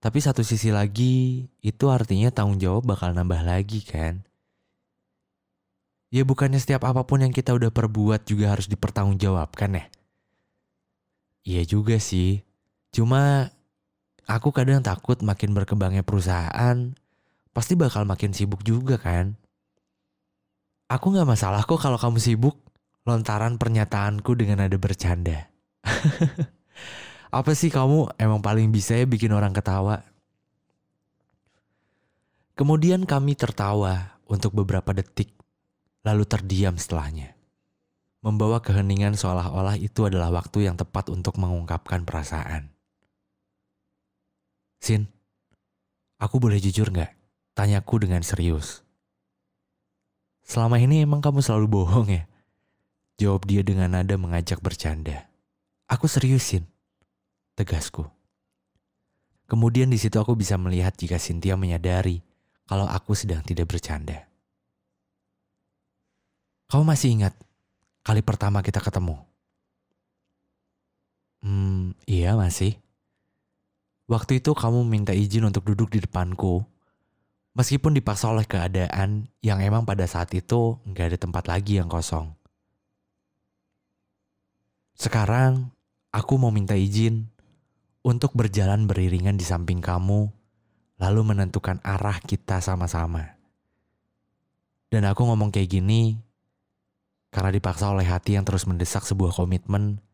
Tapi 0.03 0.19
satu 0.19 0.43
sisi 0.43 0.73
lagi 0.73 1.47
itu 1.63 1.85
artinya 1.93 2.33
tanggung 2.33 2.59
jawab 2.59 2.89
bakal 2.89 3.13
nambah 3.13 3.45
lagi 3.45 3.85
kan. 3.85 4.25
Ya 6.13 6.29
bukannya 6.29 6.61
setiap 6.61 6.85
apa 6.85 7.09
pun 7.09 7.25
yang 7.25 7.33
kita 7.33 7.57
udah 7.57 7.73
perbuat 7.73 8.29
juga 8.29 8.53
harus 8.53 8.69
dipertanggungjawabkan 8.69 9.81
ya? 9.81 9.85
Iya 11.47 11.63
juga 11.65 11.97
sih. 12.03 12.45
Cuma 12.93 13.49
aku 14.29 14.53
kadang 14.53 14.85
takut 14.85 15.21
makin 15.25 15.57
berkembangnya 15.57 16.05
perusahaan, 16.05 16.93
pasti 17.57 17.77
bakal 17.77 18.05
makin 18.05 18.37
sibuk 18.37 18.61
juga 18.61 19.01
kan. 19.01 19.37
Aku 20.93 21.17
gak 21.17 21.25
masalah 21.25 21.65
kok 21.65 21.81
kalau 21.81 21.97
kamu 21.97 22.21
sibuk. 22.21 22.61
Lontaran 23.03 23.59
pernyataanku 23.59 24.39
dengan 24.39 24.63
nada 24.67 24.79
bercanda. 24.79 25.51
Apa 27.33 27.57
sih 27.57 27.73
kamu 27.73 28.15
emang 28.21 28.45
paling 28.45 28.69
bisa 28.71 28.95
ya 28.95 29.09
bikin 29.09 29.33
orang 29.33 29.57
ketawa? 29.57 30.05
Kemudian 32.53 33.09
kami 33.09 33.33
tertawa 33.33 34.21
untuk 34.29 34.53
beberapa 34.53 34.93
detik, 34.93 35.33
lalu 36.05 36.29
terdiam 36.29 36.77
setelahnya. 36.77 37.35
Membawa 38.23 38.63
keheningan 38.63 39.19
seolah-olah 39.19 39.81
itu 39.81 40.07
adalah 40.07 40.31
waktu 40.31 40.71
yang 40.71 40.79
tepat 40.79 41.11
untuk 41.11 41.41
mengungkapkan 41.43 42.07
perasaan. 42.07 42.71
Sin, 44.79 45.11
aku 46.23 46.39
boleh 46.39 46.63
jujur 46.63 46.93
nggak? 46.93 47.19
Tanyaku 47.57 48.07
dengan 48.07 48.23
serius. 48.23 48.87
Selama 50.47 50.79
ini 50.79 51.03
emang 51.03 51.19
kamu 51.25 51.43
selalu 51.43 51.67
bohong 51.67 52.09
ya? 52.13 52.23
Jawab 53.23 53.47
dia 53.47 53.63
dengan 53.63 53.95
nada 53.95 54.19
mengajak 54.19 54.59
bercanda. 54.59 55.31
Aku 55.87 56.11
seriusin 56.11 56.67
tegasku. 57.55 58.03
Kemudian 59.47 59.87
di 59.87 59.95
situ 59.95 60.19
aku 60.19 60.35
bisa 60.35 60.59
melihat 60.59 60.91
jika 60.99 61.23
Cynthia 61.23 61.55
menyadari 61.55 62.19
kalau 62.67 62.83
aku 62.91 63.15
sedang 63.15 63.39
tidak 63.47 63.71
bercanda. 63.71 64.27
Kamu 66.67 66.83
masih 66.83 67.15
ingat 67.15 67.39
kali 68.03 68.27
pertama 68.27 68.59
kita 68.59 68.83
ketemu? 68.83 69.15
Hmm, 71.47 71.95
iya 72.11 72.35
masih. 72.35 72.75
Waktu 74.11 74.43
itu 74.43 74.51
kamu 74.51 74.83
minta 74.83 75.15
izin 75.15 75.47
untuk 75.47 75.63
duduk 75.71 75.95
di 75.95 76.03
depanku, 76.03 76.67
meskipun 77.55 77.95
dipaksa 77.95 78.35
oleh 78.35 78.51
keadaan 78.51 79.31
yang 79.47 79.63
emang 79.63 79.87
pada 79.87 80.11
saat 80.11 80.35
itu 80.35 80.83
nggak 80.91 81.15
ada 81.15 81.19
tempat 81.23 81.47
lagi 81.47 81.79
yang 81.79 81.87
kosong. 81.87 82.42
Sekarang, 84.97 85.73
aku 86.13 86.39
mau 86.39 86.53
minta 86.53 86.77
izin 86.77 87.27
untuk 88.03 88.35
berjalan 88.35 88.85
beriringan 88.87 89.39
di 89.39 89.47
samping 89.47 89.79
kamu, 89.79 90.31
lalu 90.99 91.21
menentukan 91.23 91.79
arah 91.83 92.19
kita 92.23 92.59
sama-sama. 92.63 93.39
Dan 94.93 95.09
aku 95.09 95.25
ngomong 95.25 95.49
kayak 95.49 95.73
gini 95.73 96.21
karena 97.33 97.49
dipaksa 97.49 97.89
oleh 97.89 98.05
hati 98.05 98.37
yang 98.37 98.45
terus 98.45 98.69
mendesak 98.69 99.09
sebuah 99.09 99.33
komitmen, 99.33 100.05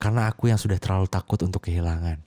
karena 0.00 0.32
aku 0.32 0.48
yang 0.48 0.56
sudah 0.56 0.80
terlalu 0.80 1.04
takut 1.04 1.36
untuk 1.44 1.68
kehilangan. 1.68 2.24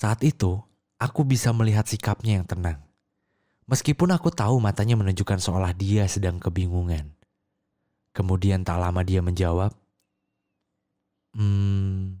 Saat 0.00 0.24
itu, 0.24 0.56
aku 0.96 1.28
bisa 1.28 1.52
melihat 1.52 1.84
sikapnya 1.84 2.40
yang 2.40 2.48
tenang. 2.48 2.80
Meskipun 3.68 4.08
aku 4.16 4.32
tahu 4.32 4.56
matanya 4.56 4.96
menunjukkan 4.96 5.36
seolah 5.36 5.76
dia 5.76 6.08
sedang 6.08 6.40
kebingungan. 6.40 7.19
Kemudian 8.10 8.66
tak 8.66 8.82
lama 8.82 9.06
dia 9.06 9.22
menjawab, 9.22 9.70
Hmm, 11.30 12.18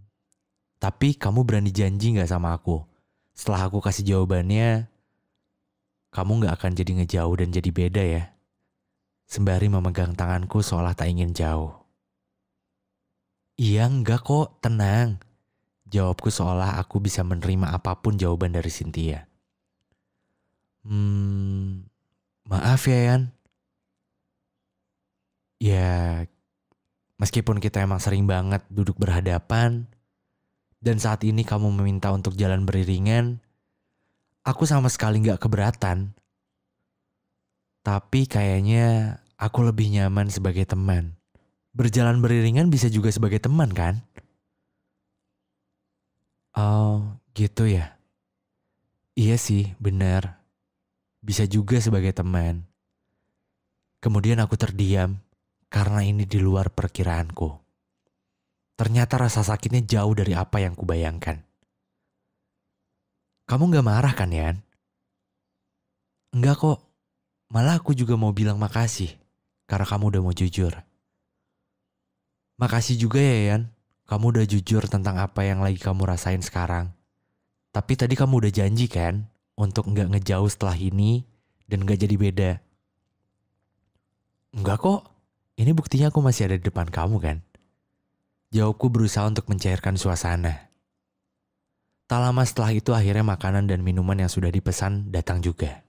tapi 0.78 1.18
kamu 1.18 1.42
berani 1.42 1.74
janji 1.74 2.14
gak 2.14 2.30
sama 2.30 2.54
aku? 2.54 2.86
Setelah 3.34 3.66
aku 3.66 3.82
kasih 3.82 4.06
jawabannya, 4.06 4.86
kamu 6.14 6.46
gak 6.46 6.54
akan 6.62 6.72
jadi 6.78 6.92
ngejauh 7.02 7.34
dan 7.34 7.50
jadi 7.50 7.70
beda 7.74 8.02
ya? 8.06 8.24
Sembari 9.26 9.66
memegang 9.66 10.14
tanganku 10.14 10.62
seolah 10.62 10.94
tak 10.94 11.10
ingin 11.10 11.34
jauh. 11.34 11.74
Iya 13.58 13.90
enggak 13.90 14.26
kok, 14.26 14.62
tenang. 14.62 15.18
Jawabku 15.90 16.30
seolah 16.30 16.78
aku 16.78 17.02
bisa 17.02 17.26
menerima 17.26 17.74
apa 17.74 17.98
pun 17.98 18.14
jawaban 18.14 18.54
dari 18.54 18.70
Cynthia. 18.70 19.26
Hmm, 20.86 21.82
maaf 22.46 22.86
ya 22.86 23.10
Yan. 23.10 23.22
Ya, 25.60 26.24
Meskipun 27.20 27.60
kita 27.60 27.84
emang 27.84 28.00
sering 28.00 28.24
banget 28.24 28.64
duduk 28.72 28.96
berhadapan, 28.96 29.84
dan 30.80 30.96
saat 30.96 31.20
ini 31.20 31.44
kamu 31.44 31.68
meminta 31.68 32.08
untuk 32.16 32.32
jalan 32.32 32.64
beriringan, 32.64 33.44
aku 34.40 34.64
sama 34.64 34.88
sekali 34.88 35.20
gak 35.28 35.36
keberatan. 35.36 36.16
Tapi 37.84 38.24
kayaknya 38.24 39.20
aku 39.36 39.68
lebih 39.68 39.92
nyaman 39.92 40.32
sebagai 40.32 40.64
teman. 40.64 41.20
Berjalan 41.76 42.24
beriringan 42.24 42.72
bisa 42.72 42.88
juga 42.88 43.12
sebagai 43.12 43.36
teman 43.36 43.68
kan? 43.68 44.00
Oh, 46.56 47.20
gitu 47.36 47.68
ya. 47.68 48.00
Iya 49.12 49.36
sih, 49.36 49.76
benar. 49.76 50.40
Bisa 51.20 51.44
juga 51.44 51.76
sebagai 51.84 52.16
teman. 52.16 52.64
Kemudian 54.00 54.40
aku 54.40 54.56
terdiam 54.56 55.20
karena 55.70 56.02
ini 56.02 56.26
di 56.26 56.42
luar 56.42 56.74
perkiraanku. 56.74 57.48
Ternyata 58.74 59.22
rasa 59.22 59.46
sakitnya 59.46 59.86
jauh 59.86 60.12
dari 60.18 60.34
apa 60.34 60.58
yang 60.58 60.74
kubayangkan. 60.74 61.46
Kamu 63.46 63.70
gak 63.70 63.86
marah 63.86 64.14
kan, 64.14 64.30
Yan? 64.34 64.56
Enggak 66.34 66.58
kok. 66.58 66.78
Malah 67.50 67.82
aku 67.82 67.98
juga 67.98 68.14
mau 68.14 68.30
bilang 68.30 68.62
makasih 68.62 69.18
karena 69.66 69.86
kamu 69.86 70.04
udah 70.14 70.22
mau 70.22 70.34
jujur. 70.34 70.70
Makasih 72.58 72.94
juga 72.94 73.18
ya, 73.18 73.54
Yan. 73.54 73.62
Kamu 74.06 74.34
udah 74.34 74.46
jujur 74.46 74.86
tentang 74.90 75.18
apa 75.18 75.46
yang 75.46 75.62
lagi 75.62 75.78
kamu 75.78 76.02
rasain 76.06 76.42
sekarang. 76.42 76.94
Tapi 77.70 77.94
tadi 77.94 78.18
kamu 78.18 78.42
udah 78.42 78.52
janji 78.54 78.90
kan 78.90 79.30
untuk 79.54 79.86
nggak 79.86 80.10
ngejauh 80.14 80.50
setelah 80.50 80.74
ini 80.74 81.26
dan 81.70 81.86
nggak 81.86 82.00
jadi 82.02 82.16
beda. 82.18 82.50
Enggak 84.50 84.78
kok, 84.82 85.00
ini 85.60 85.76
buktinya 85.76 86.08
aku 86.08 86.24
masih 86.24 86.48
ada 86.48 86.56
di 86.56 86.64
depan 86.64 86.88
kamu 86.88 87.20
kan? 87.20 87.44
Jawabku 88.48 88.88
berusaha 88.88 89.28
untuk 89.28 89.44
mencairkan 89.52 90.00
suasana. 90.00 90.72
Tak 92.08 92.16
lama 92.16 92.42
setelah 92.48 92.72
itu 92.72 92.96
akhirnya 92.96 93.22
makanan 93.22 93.68
dan 93.68 93.84
minuman 93.84 94.24
yang 94.24 94.32
sudah 94.32 94.48
dipesan 94.48 95.12
datang 95.12 95.44
juga. 95.44 95.84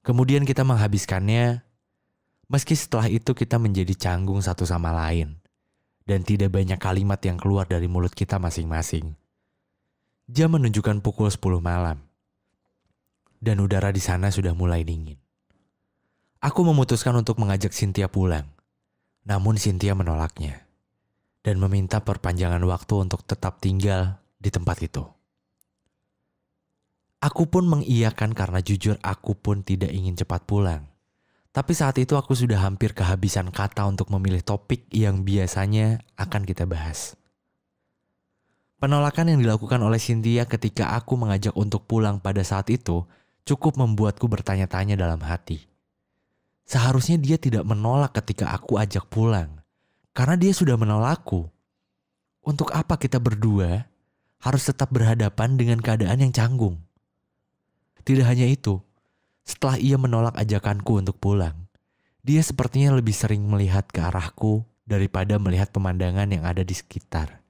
Kemudian 0.00 0.48
kita 0.48 0.64
menghabiskannya, 0.64 1.60
meski 2.48 2.72
setelah 2.72 3.12
itu 3.12 3.36
kita 3.36 3.60
menjadi 3.60 3.92
canggung 3.92 4.40
satu 4.40 4.64
sama 4.64 4.88
lain. 4.88 5.36
Dan 6.08 6.24
tidak 6.24 6.56
banyak 6.56 6.80
kalimat 6.80 7.20
yang 7.20 7.36
keluar 7.36 7.68
dari 7.68 7.86
mulut 7.86 8.16
kita 8.16 8.40
masing-masing. 8.40 9.14
Jam 10.26 10.56
menunjukkan 10.56 11.04
pukul 11.04 11.28
10 11.28 11.60
malam. 11.60 12.00
Dan 13.36 13.60
udara 13.60 13.92
di 13.92 14.00
sana 14.00 14.32
sudah 14.32 14.56
mulai 14.56 14.82
dingin. 14.82 15.19
Aku 16.50 16.66
memutuskan 16.66 17.14
untuk 17.14 17.38
mengajak 17.38 17.70
Cynthia 17.70 18.10
pulang. 18.10 18.42
Namun 19.22 19.54
Cynthia 19.54 19.94
menolaknya 19.94 20.66
dan 21.46 21.62
meminta 21.62 22.02
perpanjangan 22.02 22.58
waktu 22.66 23.06
untuk 23.06 23.22
tetap 23.22 23.62
tinggal 23.62 24.18
di 24.34 24.50
tempat 24.50 24.82
itu. 24.82 25.06
Aku 27.22 27.46
pun 27.46 27.70
mengiyakan 27.70 28.34
karena 28.34 28.58
jujur 28.66 28.98
aku 28.98 29.38
pun 29.38 29.62
tidak 29.62 29.94
ingin 29.94 30.18
cepat 30.18 30.42
pulang. 30.42 30.90
Tapi 31.54 31.70
saat 31.70 31.94
itu 32.02 32.18
aku 32.18 32.34
sudah 32.34 32.66
hampir 32.66 32.98
kehabisan 32.98 33.54
kata 33.54 33.86
untuk 33.86 34.10
memilih 34.10 34.42
topik 34.42 34.90
yang 34.90 35.22
biasanya 35.22 36.02
akan 36.18 36.42
kita 36.42 36.66
bahas. 36.66 37.14
Penolakan 38.82 39.38
yang 39.38 39.38
dilakukan 39.38 39.78
oleh 39.86 40.02
Cynthia 40.02 40.50
ketika 40.50 40.98
aku 40.98 41.14
mengajak 41.14 41.54
untuk 41.54 41.86
pulang 41.86 42.18
pada 42.18 42.42
saat 42.42 42.66
itu 42.74 43.06
cukup 43.46 43.78
membuatku 43.78 44.26
bertanya-tanya 44.26 44.98
dalam 44.98 45.22
hati. 45.22 45.69
Seharusnya 46.70 47.18
dia 47.18 47.34
tidak 47.34 47.66
menolak 47.66 48.14
ketika 48.22 48.54
aku 48.54 48.78
ajak 48.78 49.10
pulang. 49.10 49.58
Karena 50.14 50.38
dia 50.38 50.54
sudah 50.54 50.78
menolakku. 50.78 51.50
Untuk 52.46 52.70
apa 52.70 52.94
kita 52.94 53.18
berdua 53.18 53.90
harus 54.38 54.62
tetap 54.70 54.94
berhadapan 54.94 55.58
dengan 55.58 55.82
keadaan 55.82 56.22
yang 56.22 56.30
canggung? 56.30 56.78
Tidak 58.06 58.22
hanya 58.22 58.46
itu, 58.46 58.78
setelah 59.42 59.82
ia 59.82 59.98
menolak 59.98 60.38
ajakanku 60.38 61.02
untuk 61.02 61.18
pulang, 61.18 61.66
dia 62.22 62.38
sepertinya 62.38 62.94
lebih 62.94 63.18
sering 63.18 63.42
melihat 63.50 63.90
ke 63.90 63.98
arahku 63.98 64.62
daripada 64.86 65.42
melihat 65.42 65.74
pemandangan 65.74 66.30
yang 66.30 66.46
ada 66.46 66.62
di 66.62 66.72
sekitar. 66.72 67.42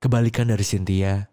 Kebalikan 0.00 0.48
dari 0.48 0.64
Cynthia, 0.64 1.28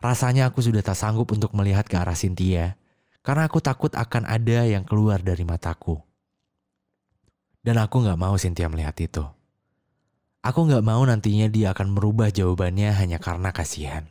rasanya 0.00 0.48
aku 0.48 0.64
sudah 0.64 0.80
tak 0.80 0.96
sanggup 0.96 1.28
untuk 1.28 1.52
melihat 1.52 1.84
ke 1.84 2.00
arah 2.00 2.16
Cynthia 2.16 2.80
karena 3.26 3.50
aku 3.50 3.58
takut 3.58 3.90
akan 3.90 4.22
ada 4.22 4.62
yang 4.62 4.86
keluar 4.86 5.18
dari 5.18 5.42
mataku. 5.42 5.98
Dan 7.58 7.82
aku 7.82 8.06
gak 8.06 8.14
mau 8.14 8.38
Cynthia 8.38 8.70
melihat 8.70 8.94
itu. 9.02 9.26
Aku 10.46 10.62
gak 10.70 10.86
mau 10.86 11.02
nantinya 11.02 11.50
dia 11.50 11.74
akan 11.74 11.90
merubah 11.90 12.30
jawabannya 12.30 12.94
hanya 12.94 13.18
karena 13.18 13.50
kasihan. 13.50 14.06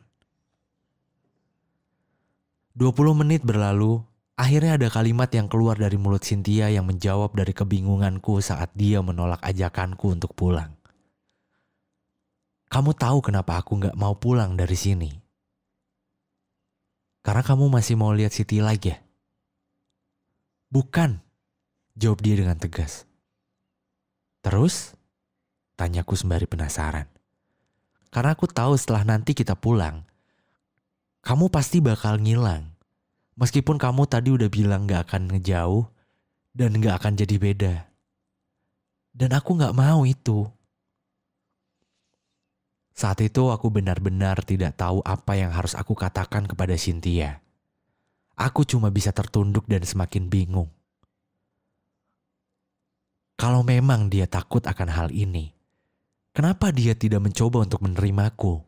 20 2.76 2.92
menit 3.16 3.40
berlalu, 3.48 4.04
akhirnya 4.36 4.76
ada 4.76 4.92
kalimat 4.92 5.32
yang 5.32 5.48
keluar 5.48 5.80
dari 5.80 5.96
mulut 5.96 6.28
Cynthia 6.28 6.68
yang 6.68 6.84
menjawab 6.84 7.32
dari 7.32 7.56
kebingunganku 7.56 8.44
saat 8.44 8.76
dia 8.76 9.00
menolak 9.00 9.40
ajakanku 9.48 10.12
untuk 10.12 10.36
pulang. 10.36 10.76
Kamu 12.68 12.92
tahu 12.92 13.24
kenapa 13.24 13.64
aku 13.64 13.80
gak 13.80 13.96
mau 13.96 14.20
pulang 14.20 14.60
dari 14.60 14.76
sini? 14.76 15.08
Karena 17.24 17.48
kamu 17.48 17.72
masih 17.72 17.96
mau 17.96 18.12
lihat 18.12 18.36
City 18.36 18.60
lagi 18.60 18.92
ya? 18.92 19.05
Bukan, 20.76 21.24
jawab 21.96 22.20
dia 22.20 22.36
dengan 22.36 22.60
tegas. 22.60 23.08
Terus? 24.44 24.92
Tanyaku 25.80 26.20
sembari 26.20 26.52
penasaran. 26.52 27.08
Karena 28.12 28.36
aku 28.36 28.44
tahu 28.52 28.76
setelah 28.76 29.08
nanti 29.08 29.32
kita 29.32 29.56
pulang, 29.56 30.04
kamu 31.24 31.48
pasti 31.48 31.80
bakal 31.80 32.20
ngilang. 32.20 32.76
Meskipun 33.40 33.80
kamu 33.80 34.04
tadi 34.04 34.36
udah 34.36 34.52
bilang 34.52 34.84
gak 34.84 35.08
akan 35.08 35.32
ngejauh 35.32 35.88
dan 36.52 36.76
gak 36.84 37.00
akan 37.00 37.24
jadi 37.24 37.36
beda. 37.40 37.76
Dan 39.16 39.32
aku 39.32 39.56
gak 39.56 39.72
mau 39.80 40.04
itu. 40.04 40.44
Saat 42.92 43.24
itu 43.24 43.48
aku 43.48 43.72
benar-benar 43.72 44.44
tidak 44.44 44.76
tahu 44.76 45.00
apa 45.08 45.40
yang 45.40 45.56
harus 45.56 45.72
aku 45.72 45.96
katakan 45.96 46.44
kepada 46.44 46.76
Cynthia. 46.76 47.45
Aku 48.36 48.68
cuma 48.68 48.92
bisa 48.92 49.16
tertunduk 49.16 49.64
dan 49.72 49.80
semakin 49.84 50.28
bingung. 50.28 50.68
Kalau 53.36 53.64
memang 53.64 54.12
dia 54.12 54.28
takut 54.28 54.64
akan 54.64 54.90
hal 54.92 55.10
ini, 55.12 55.52
kenapa 56.36 56.72
dia 56.72 56.96
tidak 56.96 57.24
mencoba 57.24 57.64
untuk 57.64 57.84
menerimaku? 57.84 58.64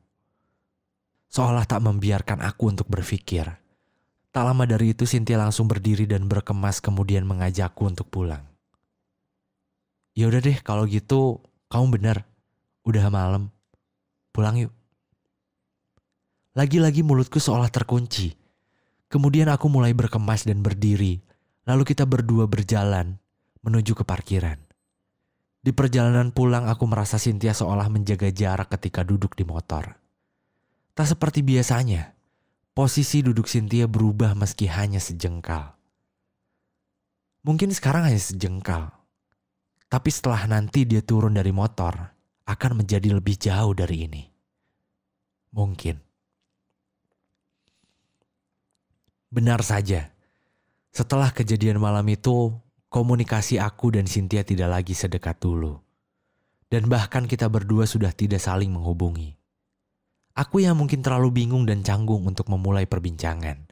Seolah 1.28 1.68
tak 1.68 1.84
membiarkan 1.84 2.40
aku 2.44 2.72
untuk 2.72 2.88
berpikir. 2.88 3.48
Tak 4.32 4.44
lama 4.44 4.64
dari 4.64 4.96
itu 4.96 5.04
Cynthia 5.04 5.40
langsung 5.40 5.68
berdiri 5.68 6.08
dan 6.08 6.32
berkemas 6.32 6.80
kemudian 6.80 7.28
mengajakku 7.28 7.84
untuk 7.88 8.08
pulang. 8.08 8.44
Ya 10.16 10.32
udah 10.32 10.40
deh 10.40 10.58
kalau 10.64 10.88
gitu 10.88 11.44
kamu 11.68 12.00
benar. 12.00 12.18
Udah 12.88 13.12
malam. 13.12 13.52
Pulang 14.32 14.56
yuk. 14.56 14.74
Lagi-lagi 16.56 17.04
mulutku 17.04 17.38
seolah 17.38 17.70
terkunci. 17.70 18.47
Kemudian 19.08 19.48
aku 19.48 19.72
mulai 19.72 19.96
berkemas 19.96 20.44
dan 20.44 20.60
berdiri. 20.60 21.24
Lalu 21.68 21.84
kita 21.84 22.08
berdua 22.08 22.48
berjalan 22.48 23.20
menuju 23.64 23.96
ke 23.96 24.04
parkiran. 24.08 24.60
Di 25.60 25.76
perjalanan 25.76 26.32
pulang 26.32 26.72
aku 26.72 26.88
merasa 26.88 27.20
Cynthia 27.20 27.52
seolah 27.52 27.92
menjaga 27.92 28.32
jarak 28.32 28.72
ketika 28.72 29.04
duduk 29.04 29.36
di 29.36 29.44
motor. 29.44 30.00
Tak 30.96 31.12
seperti 31.12 31.44
biasanya, 31.44 32.16
posisi 32.72 33.20
duduk 33.20 33.52
Cynthia 33.52 33.84
berubah 33.84 34.32
meski 34.32 34.72
hanya 34.72 35.04
sejengkal. 35.04 35.76
Mungkin 37.44 37.76
sekarang 37.76 38.08
hanya 38.08 38.20
sejengkal, 38.20 38.96
tapi 39.92 40.08
setelah 40.08 40.48
nanti 40.48 40.88
dia 40.88 41.04
turun 41.04 41.36
dari 41.36 41.52
motor, 41.52 41.96
akan 42.48 42.72
menjadi 42.84 43.12
lebih 43.12 43.36
jauh 43.36 43.76
dari 43.76 44.08
ini. 44.08 44.24
Mungkin. 45.52 46.07
Benar 49.28 49.60
saja, 49.60 50.16
setelah 50.96 51.36
kejadian 51.36 51.84
malam 51.84 52.08
itu, 52.08 52.56
komunikasi 52.88 53.60
aku 53.60 53.92
dan 53.92 54.08
Cynthia 54.08 54.48
tidak 54.48 54.72
lagi 54.72 54.96
sedekat 54.96 55.38
dulu. 55.38 55.84
Dan 56.68 56.88
bahkan 56.88 57.28
kita 57.28 57.52
berdua 57.52 57.84
sudah 57.88 58.16
tidak 58.16 58.40
saling 58.40 58.72
menghubungi. 58.72 59.36
Aku 60.38 60.64
yang 60.64 60.80
mungkin 60.80 61.04
terlalu 61.04 61.44
bingung 61.44 61.68
dan 61.68 61.84
canggung 61.84 62.24
untuk 62.24 62.48
memulai 62.48 62.88
perbincangan. 62.88 63.68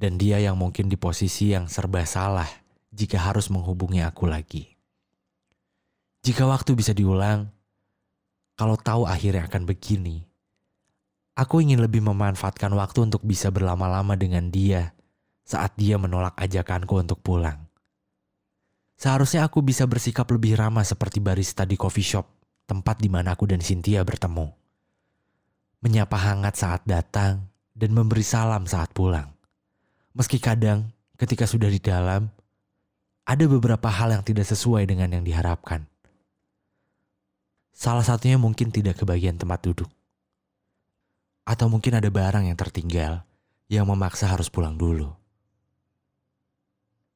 Dan 0.00 0.16
dia 0.16 0.40
yang 0.40 0.56
mungkin 0.56 0.88
di 0.88 0.96
posisi 0.96 1.52
yang 1.52 1.68
serba 1.68 2.02
salah 2.08 2.48
jika 2.90 3.18
harus 3.18 3.52
menghubungi 3.52 4.02
aku 4.02 4.24
lagi. 4.24 4.74
Jika 6.24 6.48
waktu 6.48 6.72
bisa 6.72 6.96
diulang, 6.96 7.52
kalau 8.56 8.80
tahu 8.80 9.04
akhirnya 9.04 9.44
akan 9.50 9.68
begini, 9.68 10.24
aku 11.34 11.62
ingin 11.62 11.82
lebih 11.82 12.02
memanfaatkan 12.02 12.70
waktu 12.74 13.10
untuk 13.10 13.26
bisa 13.26 13.50
berlama-lama 13.50 14.14
dengan 14.14 14.48
dia 14.48 14.94
saat 15.44 15.76
dia 15.76 16.00
menolak 16.00 16.38
ajakanku 16.40 16.94
untuk 16.96 17.20
pulang. 17.20 17.68
Seharusnya 18.94 19.44
aku 19.44 19.60
bisa 19.60 19.84
bersikap 19.84 20.24
lebih 20.30 20.56
ramah 20.56 20.86
seperti 20.86 21.18
barista 21.18 21.66
di 21.66 21.74
coffee 21.74 22.06
shop, 22.06 22.26
tempat 22.64 23.02
di 23.02 23.10
mana 23.10 23.34
aku 23.34 23.44
dan 23.50 23.60
Cynthia 23.60 24.06
bertemu. 24.06 24.48
Menyapa 25.84 26.16
hangat 26.16 26.56
saat 26.56 26.82
datang 26.88 27.44
dan 27.76 27.90
memberi 27.92 28.24
salam 28.24 28.64
saat 28.64 28.94
pulang. 28.94 29.28
Meski 30.14 30.38
kadang 30.38 30.94
ketika 31.18 31.44
sudah 31.44 31.68
di 31.68 31.82
dalam, 31.82 32.30
ada 33.26 33.44
beberapa 33.50 33.90
hal 33.90 34.14
yang 34.14 34.24
tidak 34.24 34.46
sesuai 34.48 34.86
dengan 34.86 35.10
yang 35.10 35.24
diharapkan. 35.26 35.84
Salah 37.74 38.06
satunya 38.06 38.38
mungkin 38.38 38.70
tidak 38.70 39.02
kebagian 39.02 39.34
tempat 39.34 39.60
duduk. 39.66 39.90
Atau 41.44 41.68
mungkin 41.68 42.00
ada 42.00 42.08
barang 42.08 42.48
yang 42.48 42.56
tertinggal 42.56 43.24
yang 43.68 43.88
memaksa 43.88 44.28
harus 44.28 44.48
pulang 44.48 44.76
dulu. 44.76 45.12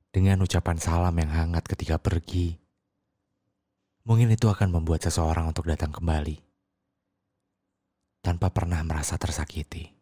Dengan 0.09 0.41
ucapan 0.41 0.81
salam 0.81 1.13
yang 1.17 1.29
hangat 1.29 1.69
ketika 1.69 2.01
pergi, 2.01 2.57
mungkin 4.09 4.33
itu 4.33 4.49
akan 4.49 4.73
membuat 4.73 5.05
seseorang 5.05 5.53
untuk 5.53 5.69
datang 5.69 5.93
kembali 5.93 6.41
tanpa 8.25 8.49
pernah 8.49 8.81
merasa 8.85 9.21
tersakiti. 9.21 9.98